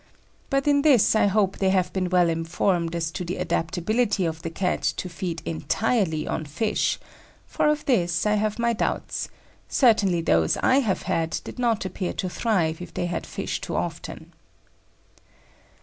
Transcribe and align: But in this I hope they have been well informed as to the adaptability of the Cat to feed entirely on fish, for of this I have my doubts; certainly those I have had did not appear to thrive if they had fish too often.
But 0.49 0.67
in 0.67 0.81
this 0.81 1.15
I 1.15 1.27
hope 1.27 1.59
they 1.59 1.69
have 1.69 1.93
been 1.93 2.09
well 2.09 2.27
informed 2.27 2.95
as 2.95 3.11
to 3.11 3.23
the 3.23 3.35
adaptability 3.37 4.25
of 4.25 4.41
the 4.41 4.49
Cat 4.49 4.81
to 4.81 5.07
feed 5.07 5.43
entirely 5.45 6.27
on 6.27 6.45
fish, 6.45 6.99
for 7.45 7.67
of 7.67 7.85
this 7.85 8.25
I 8.25 8.33
have 8.33 8.57
my 8.57 8.73
doubts; 8.73 9.29
certainly 9.69 10.21
those 10.21 10.57
I 10.63 10.79
have 10.79 11.03
had 11.03 11.39
did 11.43 11.59
not 11.59 11.85
appear 11.85 12.13
to 12.13 12.29
thrive 12.31 12.81
if 12.81 12.91
they 12.95 13.05
had 13.05 13.27
fish 13.27 13.61
too 13.61 13.75
often. 13.75 14.33